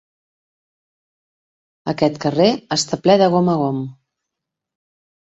[1.93, 3.83] Aquest carrer està ple de gom a gom.